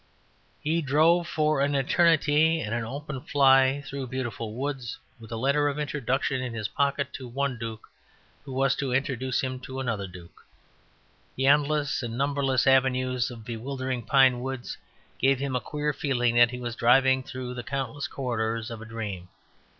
[0.59, 5.67] He drove for an eternity in an open fly through beautiful woods, with a letter
[5.69, 7.87] of introduction in his pocket to one duke,
[8.43, 10.43] who was to introduce him to another duke.
[11.35, 14.75] The endless and numberless avenues of bewildering pine woods
[15.19, 18.85] gave him a queer feeling that he was driving through the countless corridors of a
[18.85, 19.29] dream.